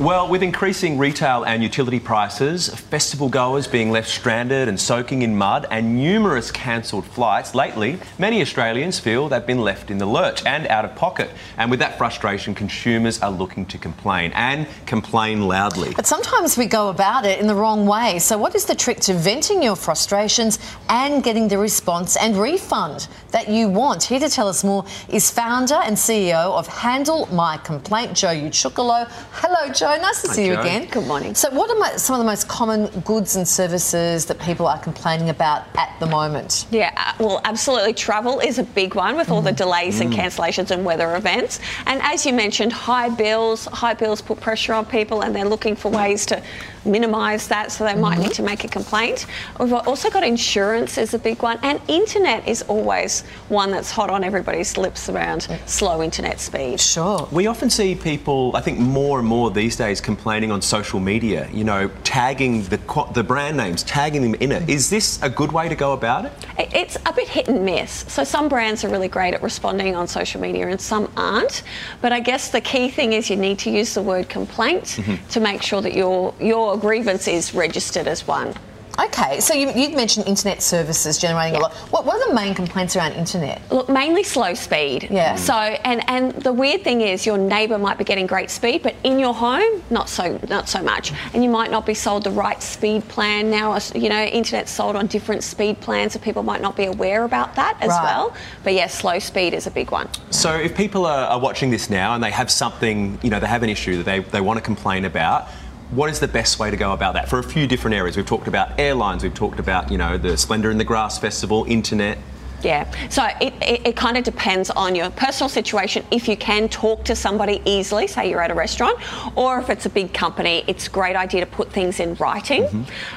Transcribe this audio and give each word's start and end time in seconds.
Well, 0.00 0.26
with 0.26 0.42
increasing 0.42 0.98
retail 0.98 1.44
and 1.44 1.62
utility 1.62 2.00
prices, 2.00 2.68
festival 2.68 3.28
goers 3.28 3.68
being 3.68 3.92
left 3.92 4.08
stranded 4.08 4.66
and 4.66 4.80
soaking 4.80 5.22
in 5.22 5.36
mud, 5.36 5.68
and 5.70 5.94
numerous 5.94 6.50
cancelled 6.50 7.06
flights, 7.06 7.54
lately, 7.54 8.00
many 8.18 8.40
Australians 8.42 8.98
feel 8.98 9.28
they've 9.28 9.46
been 9.46 9.60
left 9.60 9.92
in 9.92 9.98
the 9.98 10.04
lurch 10.06 10.44
and 10.46 10.66
out 10.66 10.84
of 10.84 10.96
pocket. 10.96 11.30
And 11.58 11.70
with 11.70 11.78
that 11.78 11.96
frustration, 11.96 12.56
consumers 12.56 13.22
are 13.22 13.30
looking 13.30 13.66
to 13.66 13.78
complain 13.78 14.32
and 14.34 14.66
complain 14.84 15.46
loudly. 15.46 15.92
But 15.94 16.06
sometimes 16.06 16.58
we 16.58 16.66
go 16.66 16.88
about 16.88 17.24
it 17.24 17.38
in 17.38 17.46
the 17.46 17.54
wrong 17.54 17.86
way. 17.86 18.18
So, 18.18 18.36
what 18.36 18.56
is 18.56 18.64
the 18.64 18.74
trick 18.74 18.98
to 19.02 19.14
venting 19.14 19.62
your 19.62 19.76
frustrations 19.76 20.58
and 20.88 21.22
getting 21.22 21.46
the 21.46 21.58
response 21.58 22.16
and 22.16 22.36
refund 22.36 23.06
that 23.30 23.48
you 23.48 23.68
want? 23.68 24.02
Here 24.02 24.18
to 24.18 24.28
tell 24.28 24.48
us 24.48 24.64
more 24.64 24.84
is 25.08 25.30
founder 25.30 25.76
and 25.84 25.96
CEO 25.96 26.50
of 26.58 26.66
Handle 26.66 27.26
My 27.32 27.58
Complaint, 27.58 28.14
Jo 28.14 28.30
Ucukalo. 28.30 29.08
Hello, 29.30 29.72
Jo. 29.72 29.83
Nice 29.84 30.22
to 30.22 30.28
Hi, 30.28 30.34
see 30.34 30.46
you 30.46 30.54
Joe. 30.54 30.60
again. 30.62 30.88
Good 30.90 31.06
morning. 31.06 31.34
So, 31.34 31.50
what 31.50 31.70
are 31.70 31.78
mo- 31.78 31.96
some 31.98 32.14
of 32.14 32.18
the 32.18 32.24
most 32.24 32.48
common 32.48 32.86
goods 33.00 33.36
and 33.36 33.46
services 33.46 34.24
that 34.24 34.40
people 34.40 34.66
are 34.66 34.78
complaining 34.78 35.28
about 35.28 35.64
at 35.76 35.94
the 36.00 36.06
moment? 36.06 36.66
Yeah, 36.70 36.90
uh, 36.96 37.12
well, 37.22 37.40
absolutely. 37.44 37.92
Travel 37.92 38.40
is 38.40 38.58
a 38.58 38.62
big 38.62 38.94
one 38.94 39.14
with 39.14 39.30
all 39.30 39.42
the 39.42 39.52
mm. 39.52 39.56
delays 39.56 40.00
and 40.00 40.10
mm. 40.10 40.16
cancellations 40.16 40.70
and 40.70 40.86
weather 40.86 41.16
events. 41.16 41.60
And 41.84 42.00
as 42.02 42.24
you 42.24 42.32
mentioned, 42.32 42.72
high 42.72 43.10
bills, 43.10 43.66
high 43.66 43.94
bills 43.94 44.22
put 44.22 44.40
pressure 44.40 44.72
on 44.72 44.86
people, 44.86 45.22
and 45.22 45.36
they're 45.36 45.44
looking 45.44 45.76
for 45.76 45.90
ways 45.90 46.24
to 46.26 46.42
minimise 46.86 47.48
that, 47.48 47.72
so 47.72 47.84
they 47.84 47.94
might 47.94 48.14
mm-hmm. 48.14 48.24
need 48.24 48.32
to 48.34 48.42
make 48.42 48.64
a 48.64 48.68
complaint. 48.68 49.26
We've 49.58 49.72
also 49.72 50.10
got 50.10 50.22
insurance 50.22 50.98
is 50.98 51.14
a 51.14 51.18
big 51.18 51.42
one, 51.42 51.58
and 51.62 51.80
internet 51.88 52.46
is 52.46 52.62
always 52.62 53.22
one 53.48 53.70
that's 53.70 53.90
hot 53.90 54.10
on 54.10 54.24
everybody's 54.24 54.76
lips 54.76 55.08
around 55.08 55.48
slow 55.66 56.02
internet 56.02 56.40
speed. 56.40 56.80
Sure. 56.80 57.28
We 57.30 57.46
often 57.46 57.70
see 57.70 57.94
people, 57.94 58.52
I 58.54 58.60
think 58.60 58.78
more 58.78 59.18
and 59.18 59.28
more 59.28 59.50
these 59.50 59.73
days, 59.76 60.00
complaining 60.00 60.50
on 60.50 60.60
social 60.62 61.00
media, 61.00 61.48
you 61.52 61.64
know, 61.64 61.90
tagging 62.02 62.62
the, 62.64 62.78
the 63.14 63.22
brand 63.22 63.56
names, 63.56 63.82
tagging 63.82 64.22
them 64.22 64.34
in 64.36 64.52
it. 64.52 64.62
Mm-hmm. 64.62 64.70
Is 64.70 64.90
this 64.90 65.22
a 65.22 65.28
good 65.30 65.52
way 65.52 65.68
to 65.68 65.74
go 65.74 65.92
about 65.92 66.24
it? 66.24 66.32
It- 66.58 66.72
It's 66.74 66.96
a 67.06 67.12
bit 67.12 67.28
hit 67.28 67.48
and 67.48 67.64
miss. 67.64 68.04
So 68.08 68.24
some 68.24 68.48
brands 68.48 68.84
are 68.84 68.88
really 68.88 69.08
great 69.08 69.34
at 69.34 69.42
responding 69.42 69.94
on 69.96 70.06
social 70.08 70.40
media 70.40 70.68
and 70.68 70.80
some 70.80 71.10
aren't. 71.16 71.62
But 72.00 72.12
I 72.12 72.20
guess 72.20 72.50
the 72.50 72.60
key 72.60 72.88
thing 72.90 73.12
is 73.12 73.30
you 73.30 73.36
need 73.36 73.58
to 73.60 73.70
use 73.70 73.94
the 73.94 74.02
word 74.02 74.28
complaint 74.28 74.84
mm-hmm. 74.84 75.28
to 75.28 75.40
make 75.40 75.62
sure 75.62 75.80
that 75.82 75.94
your 75.94 76.34
your 76.40 76.76
grievance 76.76 77.28
is 77.28 77.54
registered 77.54 78.06
as 78.06 78.26
one. 78.26 78.54
Okay, 78.98 79.40
so 79.40 79.54
you, 79.54 79.70
you'd 79.72 79.94
mentioned 79.94 80.26
internet 80.28 80.62
services 80.62 81.18
generating 81.18 81.56
a 81.58 81.62
lot. 81.62 81.74
What, 81.90 82.04
what 82.04 82.20
are 82.20 82.28
the 82.28 82.34
main 82.34 82.54
complaints 82.54 82.94
around 82.96 83.12
internet? 83.12 83.60
Look, 83.70 83.88
mainly 83.88 84.22
slow 84.22 84.54
speed. 84.54 85.08
Yeah. 85.10 85.34
Mm. 85.34 85.38
So 85.38 85.54
and 85.54 86.08
and 86.08 86.32
the 86.42 86.52
weird 86.52 86.84
thing 86.84 87.00
is 87.00 87.26
your 87.26 87.36
neighbour 87.38 87.78
might 87.78 87.98
be 87.98 88.04
getting 88.04 88.26
great 88.26 88.50
speed, 88.50 88.82
but 88.82 88.94
in 89.02 89.18
your 89.18 89.34
home 89.34 89.82
not 89.90 90.08
so 90.08 90.38
not 90.48 90.68
so 90.68 90.82
much, 90.82 91.12
and 91.32 91.42
you 91.42 91.50
might 91.50 91.70
not 91.70 91.86
be 91.86 91.94
sold 91.94 92.24
the 92.24 92.30
right 92.30 92.62
speed 92.62 93.06
plan. 93.08 93.50
Now 93.50 93.78
you 93.94 94.08
know 94.08 94.22
internet's 94.22 94.70
sold 94.70 94.96
on 94.96 95.06
different 95.08 95.42
speed 95.42 95.80
plans, 95.80 96.12
so 96.12 96.18
people 96.20 96.42
might 96.42 96.60
not 96.60 96.76
be 96.76 96.84
aware 96.84 97.24
about 97.24 97.54
that 97.56 97.76
as 97.80 97.88
Right. 97.88 98.02
well. 98.02 98.34
But 98.62 98.74
yeah, 98.74 98.86
slow 98.86 99.18
speed 99.18 99.54
is 99.54 99.66
a 99.66 99.70
big 99.70 99.90
one. 99.90 100.08
So 100.30 100.54
if 100.54 100.76
people 100.76 101.06
are, 101.06 101.26
are 101.28 101.40
watching 101.40 101.70
this 101.70 101.90
now 101.90 102.14
and 102.14 102.22
they 102.22 102.30
have 102.30 102.50
something, 102.50 103.18
you 103.22 103.30
know, 103.30 103.40
they 103.40 103.46
have 103.46 103.62
an 103.62 103.68
issue 103.70 103.96
that 103.98 104.04
they, 104.04 104.20
they 104.20 104.40
want 104.40 104.58
to 104.58 104.62
complain 104.62 105.04
about, 105.04 105.48
what 105.94 106.10
is 106.10 106.18
the 106.18 106.28
best 106.28 106.58
way 106.58 106.70
to 106.70 106.76
go 106.76 106.92
about 106.92 107.14
that? 107.14 107.28
For 107.28 107.38
a 107.38 107.42
few 107.42 107.66
different 107.66 107.94
areas. 107.94 108.16
We've 108.16 108.26
talked 108.26 108.48
about 108.48 108.78
airlines, 108.80 109.22
we've 109.22 109.34
talked 109.34 109.60
about, 109.60 109.92
you 109.92 109.98
know, 109.98 110.18
the 110.18 110.36
Splendour 110.36 110.70
in 110.70 110.78
the 110.78 110.84
Grass 110.84 111.18
Festival, 111.18 111.64
internet. 111.68 112.18
Yeah, 112.64 112.90
so 113.10 113.26
it, 113.40 113.52
it, 113.60 113.88
it 113.88 113.96
kind 113.96 114.16
of 114.16 114.24
depends 114.24 114.70
on 114.70 114.94
your 114.94 115.10
personal 115.10 115.50
situation. 115.50 116.04
If 116.10 116.26
you 116.28 116.36
can 116.36 116.68
talk 116.70 117.04
to 117.04 117.14
somebody 117.14 117.60
easily, 117.66 118.06
say 118.06 118.30
you're 118.30 118.40
at 118.40 118.50
a 118.50 118.54
restaurant, 118.54 118.98
or 119.36 119.58
if 119.58 119.68
it's 119.68 119.84
a 119.84 119.90
big 119.90 120.14
company, 120.14 120.64
it's 120.66 120.86
a 120.86 120.90
great 120.90 121.14
idea 121.14 121.40
to 121.40 121.46
put 121.46 121.70
things 121.70 122.00
in 122.00 122.14
writing 122.14 122.64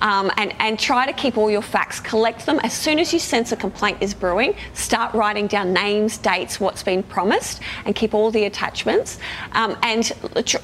um, 0.00 0.30
and, 0.36 0.54
and 0.60 0.78
try 0.78 1.06
to 1.06 1.12
keep 1.12 1.36
all 1.36 1.50
your 1.50 1.62
facts, 1.62 1.98
collect 1.98 2.46
them. 2.46 2.60
As 2.62 2.72
soon 2.72 3.00
as 3.00 3.12
you 3.12 3.18
sense 3.18 3.50
a 3.50 3.56
complaint 3.56 3.98
is 4.00 4.14
brewing, 4.14 4.54
start 4.74 5.12
writing 5.12 5.48
down 5.48 5.72
names, 5.72 6.18
dates, 6.18 6.60
what's 6.60 6.84
been 6.84 7.02
promised, 7.02 7.60
and 7.84 7.96
keep 7.96 8.14
all 8.14 8.30
the 8.30 8.44
attachments. 8.44 9.18
Um, 9.52 9.76
and, 9.82 10.12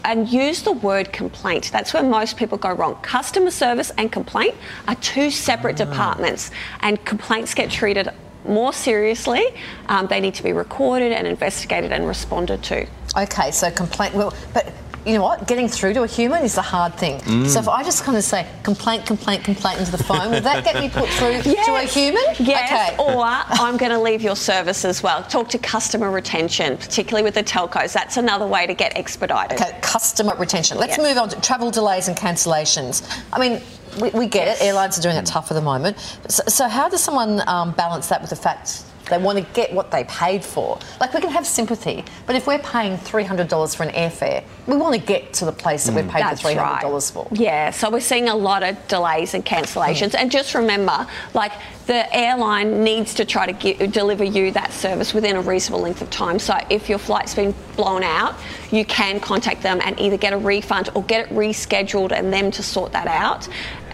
and 0.04 0.28
use 0.28 0.62
the 0.62 0.72
word 0.72 1.12
complaint. 1.12 1.70
That's 1.72 1.92
where 1.92 2.04
most 2.04 2.36
people 2.36 2.58
go 2.58 2.72
wrong. 2.72 2.94
Customer 3.02 3.50
service 3.50 3.90
and 3.98 4.12
complaint 4.12 4.54
are 4.86 4.94
two 4.96 5.30
separate 5.32 5.76
departments, 5.76 6.52
and 6.80 7.04
complaints 7.04 7.54
get 7.54 7.70
treated 7.70 8.08
more 8.44 8.72
seriously, 8.72 9.44
um, 9.88 10.06
they 10.06 10.20
need 10.20 10.34
to 10.34 10.42
be 10.42 10.52
recorded 10.52 11.12
and 11.12 11.26
investigated 11.26 11.92
and 11.92 12.06
responded 12.06 12.62
to. 12.64 12.86
Okay, 13.16 13.50
so 13.50 13.70
complaint. 13.70 14.14
Well, 14.14 14.34
but 14.54 14.72
you 15.08 15.14
know 15.14 15.22
what? 15.22 15.46
Getting 15.48 15.68
through 15.68 15.94
to 15.94 16.02
a 16.02 16.06
human 16.06 16.44
is 16.44 16.54
the 16.54 16.62
hard 16.62 16.94
thing. 16.94 17.18
So 17.48 17.58
if 17.60 17.68
I 17.68 17.82
just 17.82 18.04
kind 18.04 18.16
of 18.18 18.22
say 18.22 18.46
complaint, 18.62 19.06
complaint, 19.06 19.42
complaint 19.42 19.78
into 19.80 19.90
the 19.90 20.02
phone, 20.04 20.30
will 20.30 20.42
that 20.42 20.64
get 20.64 20.76
me 20.80 20.90
put 20.90 21.08
through 21.08 21.40
to 21.42 21.74
a 21.74 21.82
human? 21.82 22.22
Yes, 22.38 22.70
Okay. 22.92 23.02
or 23.02 23.22
I'm 23.24 23.78
going 23.78 23.90
to 23.90 23.98
leave 23.98 24.20
your 24.20 24.36
service 24.36 24.84
as 24.84 25.02
well. 25.02 25.22
Talk 25.24 25.48
to 25.50 25.58
customer 25.58 26.10
retention, 26.10 26.76
particularly 26.76 27.22
with 27.24 27.34
the 27.34 27.42
telcos. 27.42 27.92
That's 27.94 28.18
another 28.18 28.46
way 28.46 28.66
to 28.66 28.74
get 28.74 28.96
expedited. 28.98 29.58
Okay, 29.60 29.78
customer 29.80 30.34
retention. 30.36 30.76
Let's 30.76 30.98
Yes. 30.98 31.06
move 31.08 31.16
on 31.16 31.30
to 31.30 31.40
travel 31.40 31.70
delays 31.70 32.08
and 32.08 32.16
cancellations. 32.16 33.02
I 33.32 33.38
mean, 33.38 33.62
we, 34.02 34.10
we 34.10 34.26
get 34.26 34.46
Yes. 34.46 34.60
it. 34.60 34.64
Airlines 34.66 34.98
are 34.98 35.02
doing 35.02 35.16
it 35.16 35.24
tough 35.24 35.50
at 35.50 35.54
the 35.54 35.62
moment. 35.62 35.96
So, 36.28 36.42
so 36.48 36.68
how 36.68 36.88
does 36.90 37.02
someone 37.02 37.42
um, 37.48 37.72
balance 37.72 38.08
that 38.08 38.20
with 38.20 38.30
the 38.30 38.36
fact 38.36 38.82
they 39.08 39.18
want 39.18 39.38
to 39.38 39.44
get 39.54 39.72
what 39.72 39.90
they 39.90 40.04
paid 40.04 40.44
for? 40.44 40.78
Like, 41.00 41.12
we 41.14 41.20
can 41.20 41.30
have 41.30 41.46
sympathy, 41.46 42.04
but 42.26 42.36
if 42.36 42.46
we're 42.46 42.58
paying 42.58 42.96
$300 42.96 43.76
for 43.76 43.82
an 43.82 43.90
airfare, 43.90 44.44
we 44.66 44.76
want 44.76 44.94
to 44.94 45.00
get 45.00 45.32
to 45.34 45.44
the 45.44 45.52
place 45.52 45.86
that 45.86 45.94
we 45.94 46.02
mm. 46.02 46.10
paid 46.10 46.22
That's 46.22 46.42
the 46.42 46.50
$300 46.50 46.56
right. 46.56 47.02
for. 47.02 47.28
Yeah, 47.32 47.70
so 47.70 47.90
we're 47.90 48.00
seeing 48.00 48.28
a 48.28 48.36
lot 48.36 48.62
of 48.62 48.88
delays 48.88 49.34
and 49.34 49.44
cancellations. 49.44 50.10
Mm. 50.10 50.20
And 50.20 50.30
just 50.30 50.54
remember, 50.54 51.06
like 51.34 51.52
the 51.88 52.14
airline 52.14 52.84
needs 52.84 53.14
to 53.14 53.24
try 53.24 53.46
to 53.46 53.52
get, 53.52 53.92
deliver 53.92 54.22
you 54.22 54.50
that 54.52 54.72
service 54.72 55.14
within 55.14 55.36
a 55.36 55.40
reasonable 55.40 55.80
length 55.80 56.02
of 56.02 56.10
time. 56.10 56.38
So 56.38 56.58
if 56.68 56.88
your 56.88 56.98
flight's 56.98 57.34
been 57.34 57.54
blown 57.76 58.02
out, 58.02 58.36
you 58.70 58.84
can 58.84 59.20
contact 59.20 59.62
them 59.62 59.80
and 59.82 59.98
either 59.98 60.18
get 60.18 60.34
a 60.34 60.36
refund 60.36 60.90
or 60.94 61.02
get 61.04 61.26
it 61.26 61.34
rescheduled 61.34 62.12
and 62.12 62.30
them 62.30 62.50
to 62.50 62.62
sort 62.62 62.92
that 62.92 63.06
out. 63.06 63.48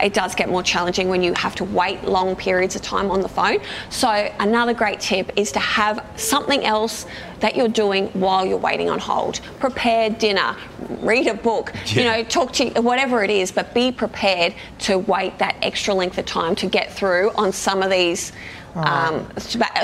It 0.05 0.13
does 0.13 0.35
get 0.35 0.51
more 0.51 0.63
challenging 0.63 1.09
when 1.09 1.23
you 1.23 1.33
have 1.33 1.55
to 1.57 1.65
wait 1.65 2.05
long 2.05 2.37
periods 2.37 2.77
of 2.77 2.83
time 2.83 3.11
on 3.11 3.23
the 3.23 3.29
phone. 3.29 3.59
So 3.89 4.09
another 4.39 4.75
great 4.75 5.01
tip 5.01 5.33
is 5.35 5.51
to 5.53 5.59
have 5.61 6.05
something 6.17 6.63
else 6.65 7.07
that 7.41 7.57
you're 7.57 7.69
doing 7.69 8.09
while 8.09 8.45
you're 8.45 8.59
waiting 8.59 8.91
on 8.91 8.99
hold. 8.99 9.41
Prepare 9.61 10.11
dinner, 10.11 10.57
read 11.01 11.27
a 11.27 11.35
book, 11.35 11.73
you 11.87 12.05
know, 12.05 12.23
talk 12.23 12.53
to 12.53 12.69
whatever 12.83 13.25
it 13.25 13.31
is, 13.31 13.51
but 13.51 13.73
be 13.73 13.91
prepared 13.91 14.55
to 14.81 14.99
wait 14.99 15.39
that 15.39 15.57
extra 15.63 15.95
length 15.95 16.19
of 16.19 16.27
time 16.27 16.55
to 16.57 16.67
get 16.67 16.93
through 16.93 17.31
on 17.35 17.51
some 17.51 17.83
of 17.83 17.91
these, 17.91 18.33
um, 18.75 19.25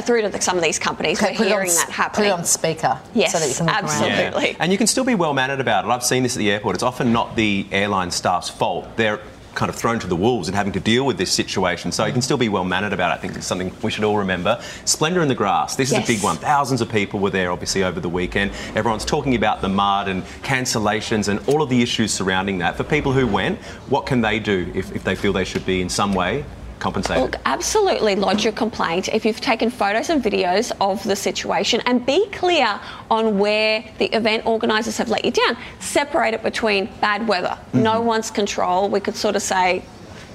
through 0.03 0.20
to 0.22 0.28
the, 0.28 0.41
some 0.41 0.56
of 0.59 0.62
these 0.62 0.78
companies. 0.78 1.22
Okay, 1.22 1.32
We're 1.32 1.36
put 1.38 1.47
it, 1.47 1.53
on, 1.53 1.53
hearing 1.53 1.69
s- 1.70 1.84
that 1.97 2.12
put 2.12 2.26
it 2.26 2.30
on 2.30 2.44
speaker 2.44 3.00
Yes, 3.14 3.32
so 3.32 3.38
that 3.38 3.48
you 3.48 3.54
can 3.54 3.66
look 3.66 3.75
absolutely. 3.75 4.12
Absolutely. 4.25 4.56
And 4.60 4.70
you 4.72 4.76
can 4.78 4.86
still 4.86 5.04
be 5.04 5.14
well 5.14 5.32
mannered 5.32 5.60
about 5.60 5.86
it. 5.86 5.88
I've 5.88 6.04
seen 6.04 6.22
this 6.22 6.36
at 6.36 6.41
the 6.41 6.50
airport. 6.50 6.75
It's 6.76 6.82
often 6.82 7.10
not 7.12 7.36
the 7.36 7.66
airline 7.72 8.10
staff's 8.10 8.50
fault. 8.50 8.97
They're 8.97 9.20
kind 9.55 9.69
of 9.69 9.77
thrown 9.77 9.99
to 9.99 10.06
the 10.06 10.16
wolves 10.16 10.49
and 10.49 10.56
having 10.56 10.72
to 10.72 10.81
deal 10.81 11.05
with 11.05 11.19
this 11.19 11.33
situation. 11.33 11.93
So 11.93 12.05
you 12.05 12.12
can 12.12 12.22
still 12.22 12.37
be 12.37 12.49
well 12.49 12.65
mannered 12.65 12.93
about 12.93 13.12
it. 13.12 13.15
I 13.15 13.19
think 13.19 13.37
it's 13.37 13.47
something 13.47 13.72
we 13.83 13.91
should 13.91 14.05
all 14.05 14.16
remember. 14.16 14.61
Splendour 14.84 15.22
in 15.22 15.28
the 15.28 15.34
Grass. 15.34 15.77
This 15.77 15.93
is 15.93 15.99
a 15.99 16.06
big 16.06 16.22
one. 16.22 16.37
Thousands 16.37 16.81
of 16.81 16.91
people 16.91 17.21
were 17.21 17.31
there, 17.31 17.50
obviously, 17.50 17.83
over 17.83 18.00
the 18.00 18.09
weekend. 18.09 18.53
Everyone's 18.75 19.05
talking 19.05 19.34
about 19.34 19.60
the 19.60 19.69
mud 19.69 20.09
and 20.09 20.22
cancellations 20.43 21.28
and 21.28 21.47
all 21.49 21.62
of 21.62 21.69
the 21.69 21.83
issues 21.83 22.12
surrounding 22.12 22.59
that. 22.59 22.77
For 22.77 22.84
people 22.84 23.12
who 23.12 23.27
went, 23.27 23.59
what 23.89 24.06
can 24.06 24.21
they 24.21 24.39
do 24.39 24.71
if, 24.75 24.94
if 24.94 25.05
they 25.05 25.15
feel 25.15 25.33
they 25.33 25.44
should 25.44 25.66
be 25.66 25.81
in 25.81 25.89
some 25.89 26.12
way 26.12 26.44
compensated? 26.80 27.22
Look, 27.22 27.36
absolutely 27.44 28.16
lodge 28.16 28.44
your 28.44 28.52
complaint 28.52 29.08
if 29.08 29.24
you've 29.24 29.41
taken 29.41 29.70
photos 29.70 30.10
and 30.10 30.22
videos 30.22 30.72
of 30.80 31.02
the 31.04 31.16
situation 31.16 31.80
and 31.86 32.04
be 32.04 32.26
clear 32.30 32.80
on 33.10 33.38
where 33.38 33.84
the 33.98 34.06
event 34.06 34.46
organisers 34.46 34.96
have 34.96 35.08
let 35.08 35.24
you 35.24 35.30
down. 35.30 35.56
Separate 35.78 36.34
it 36.34 36.42
between 36.42 36.86
bad 37.00 37.28
weather, 37.28 37.48
mm-hmm. 37.48 37.82
no 37.82 38.00
one's 38.00 38.30
control. 38.30 38.88
We 38.88 39.00
could 39.00 39.16
sort 39.16 39.36
of 39.36 39.42
say, 39.42 39.84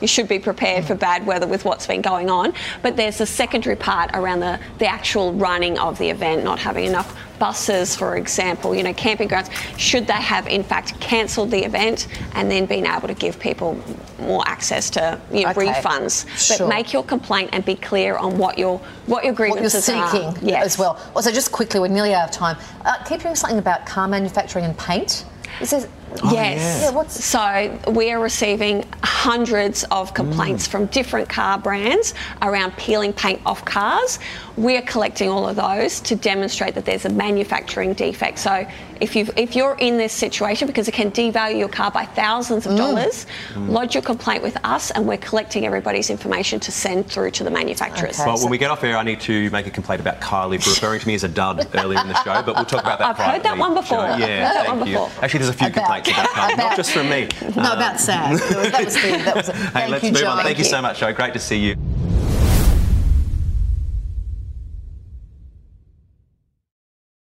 you 0.02 0.08
should 0.08 0.28
be 0.28 0.40
prepared 0.40 0.86
for 0.86 0.96
bad 0.96 1.26
weather 1.26 1.48
with 1.48 1.66
what's 1.66 1.88
been 1.88 2.02
going 2.02 2.30
on. 2.30 2.54
But 2.82 2.96
there's 2.96 3.22
a 3.22 3.26
secondary 3.26 3.76
part 3.76 4.12
around 4.14 4.40
the, 4.42 4.60
the 4.80 4.88
actual 4.88 5.34
running 5.34 5.78
of 5.80 5.98
the 5.98 6.10
event, 6.10 6.44
not 6.44 6.60
having 6.60 6.86
enough 6.86 7.18
buses, 7.40 7.96
for 7.96 8.16
example, 8.16 8.74
you 8.74 8.84
know, 8.84 8.94
camping 8.94 9.28
grounds. 9.28 9.50
Should 9.78 10.08
they 10.08 10.14
have, 10.14 10.48
in 10.48 10.64
fact, 10.64 11.00
cancelled 11.02 11.52
the 11.52 11.66
event 11.66 12.08
and 12.34 12.50
then 12.50 12.66
been 12.66 12.86
able 12.86 13.08
to 13.08 13.14
give 13.14 13.40
people 13.40 13.78
more 14.20 14.44
access 14.48 14.90
to 14.92 15.20
you 15.32 15.44
know, 15.44 15.50
Okay. 15.52 15.68
refunds? 15.68 16.28
Sure. 16.38 16.60
But 16.60 16.70
make 16.70 16.94
your 16.94 17.04
complaint 17.04 17.50
and 17.54 17.64
be 17.66 17.76
clear 17.76 18.16
on 18.16 18.38
what 18.38 18.58
your 18.58 18.80
what 19.08 19.26
your 19.26 19.34
grievances 19.34 19.88
what 19.88 19.98
you're 19.98 20.32
seeking 20.34 20.48
Yes. 20.50 20.66
as 20.66 20.78
well. 20.80 21.00
Also, 21.16 21.32
just 21.32 21.52
quickly, 21.52 21.80
we're 21.80 21.88
nearly 21.88 22.14
out 22.14 22.30
of 22.30 22.32
time. 22.32 22.58
Uh, 22.86 22.96
keep 23.04 23.22
hearing 23.22 23.36
something 23.36 23.60
about 23.60 23.86
car 23.86 24.08
manufacturing 24.08 24.66
and 24.66 24.78
paint. 24.78 25.26
It 25.62 25.88
says, 26.20 26.34
yes. 26.34 26.94
Yeah, 26.94 27.08
so 27.08 27.92
we 27.92 28.12
are 28.12 28.20
receiving 28.20 28.86
hundreds 29.04 29.84
of 29.86 30.14
complaints 30.14 30.68
mm. 30.68 30.72
from 30.72 30.86
different 30.88 31.30
car 31.30 31.58
brands 31.58 32.14
around 32.42 32.76
peeling 32.78 33.14
paint 33.14 33.42
off 33.46 33.66
cars. 33.66 34.20
We 34.58 34.78
are 34.78 34.82
collecting 34.84 35.30
all 35.30 35.48
of 35.50 35.56
those 35.58 36.00
to 36.02 36.16
demonstrate 36.16 36.76
that 36.76 36.86
there's 36.86 37.06
a 37.06 37.10
manufacturing 37.10 37.94
defect. 37.94 38.40
So 38.40 38.66
if 39.02 39.16
you 39.16 39.28
if 39.36 39.56
you're 39.56 39.76
in 39.80 39.98
this 39.98 40.14
situation, 40.14 40.68
because 40.68 40.88
it 40.88 40.94
can 40.94 41.12
devalue 41.12 41.60
your 41.60 41.68
car 41.68 41.92
by 41.92 42.06
thousands 42.06 42.66
of 42.66 42.74
mm. 42.74 42.78
dollars, 42.78 43.26
mm. 43.54 43.70
lodge 43.70 43.96
your 43.96 44.02
complaint 44.04 44.44
with 44.44 44.58
us, 44.64 44.92
and 44.92 45.06
we're 45.06 45.18
collecting 45.18 45.66
everybody's 45.66 46.10
information 46.10 46.60
to 46.62 46.72
send 46.72 47.08
through 47.08 47.32
to 47.32 47.44
the 47.44 47.52
manufacturers. 47.52 48.20
Okay. 48.20 48.30
Well, 48.30 48.40
when 48.40 48.50
we 48.50 48.58
get 48.58 48.72
off 48.72 48.84
air, 48.84 48.98
I 48.98 49.04
need 49.04 49.20
to 49.22 49.50
make 49.50 49.68
a 49.68 49.72
complaint 49.72 50.00
about 50.00 50.22
Kylie 50.22 50.64
for 50.64 50.70
referring 50.70 51.02
to 51.02 51.08
me 51.08 51.16
as 51.16 51.24
a 51.24 51.28
dud 51.28 51.68
earlier 51.76 52.00
in 52.00 52.08
the 52.08 52.24
show, 52.24 52.42
but 52.44 52.56
we'll 52.56 52.66
talk 52.66 52.82
about 52.82 53.00
that 53.00 53.10
I've 53.10 53.18
heard 53.18 53.44
that 53.44 53.58
one 53.58 53.74
before. 53.74 53.98
shall? 53.98 54.14
I've 54.14 54.20
Yeah, 54.20 54.48
heard 54.48 54.56
that 54.56 54.66
thank 54.66 54.80
one 54.80 54.88
you. 54.88 54.94
before. 54.94 55.24
Actually, 55.24 55.40
there's 55.40 55.50
a 55.50 55.54
few 55.54 55.68
About- 55.68 55.76
complaints 55.76 56.05
about 56.14 56.58
not 56.58 56.76
just 56.76 56.92
from 56.92 57.10
me. 57.10 57.28
No, 57.42 57.74
about 57.74 58.00
Sam. 58.00 58.34
Um, 58.34 58.38
that 58.38 58.86
was 58.86 58.94
the. 58.96 59.02
That 59.02 59.36
was 59.36 59.48
Hey, 59.48 59.54
Thank 59.54 59.92
let's 59.92 60.04
you, 60.04 60.12
move 60.12 60.22
John. 60.22 60.38
on. 60.40 60.44
Thank 60.44 60.58
you 60.58 60.64
you. 60.64 60.70
so 60.70 60.82
much, 60.82 61.00
Jo. 61.00 61.14
Great 61.14 61.34
to 61.34 61.40
see 61.40 61.58
you. 61.58 61.76